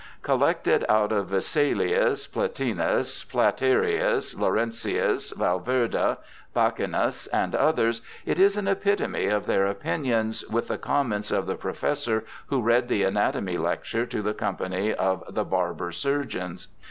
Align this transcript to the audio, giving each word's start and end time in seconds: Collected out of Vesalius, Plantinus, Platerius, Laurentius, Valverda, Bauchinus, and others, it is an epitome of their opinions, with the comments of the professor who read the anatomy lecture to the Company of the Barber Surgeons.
Collected 0.23 0.83
out 0.89 1.11
of 1.11 1.27
Vesalius, 1.27 2.25
Plantinus, 2.25 3.23
Platerius, 3.23 4.33
Laurentius, 4.35 5.31
Valverda, 5.37 6.17
Bauchinus, 6.55 7.27
and 7.27 7.53
others, 7.53 8.01
it 8.25 8.39
is 8.39 8.57
an 8.57 8.67
epitome 8.67 9.27
of 9.27 9.45
their 9.45 9.67
opinions, 9.67 10.43
with 10.47 10.69
the 10.69 10.79
comments 10.79 11.29
of 11.29 11.45
the 11.45 11.53
professor 11.53 12.23
who 12.47 12.63
read 12.63 12.87
the 12.87 13.03
anatomy 13.03 13.59
lecture 13.59 14.07
to 14.07 14.23
the 14.23 14.33
Company 14.33 14.91
of 14.91 15.23
the 15.35 15.45
Barber 15.45 15.91
Surgeons. 15.91 16.69